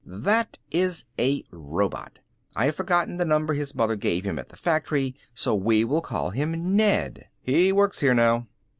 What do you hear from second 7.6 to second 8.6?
works here now."